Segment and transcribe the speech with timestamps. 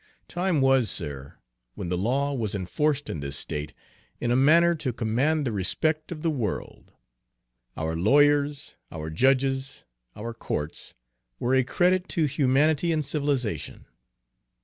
[0.27, 1.35] Time was, sir,
[1.75, 3.71] when the law was enforced in this state
[4.19, 6.91] in a manner to command the respect of the world!
[7.77, 9.85] Our lawyers, our judges,
[10.15, 10.95] our courts,
[11.39, 13.85] were a credit to humanity and civilization.